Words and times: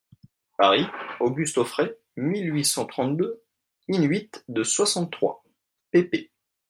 Paris, 0.57 0.87
Auguste 1.19 1.59
Auffray, 1.59 1.91
mille 2.15 2.51
huit 2.51 2.65
cent 2.65 2.87
trente-deux, 2.87 3.39
in-huit 3.87 4.43
de 4.47 4.63
soixante-trois 4.63 5.43
pp. 5.91 6.31